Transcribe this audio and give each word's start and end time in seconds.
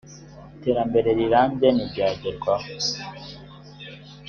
iterambere 0.55 1.09
rirambye 1.17 1.67
ntiryagerwaho 1.75 2.67